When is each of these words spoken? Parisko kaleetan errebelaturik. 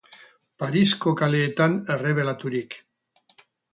Parisko 0.61 1.13
kaleetan 1.19 1.77
errebelaturik. 1.97 2.79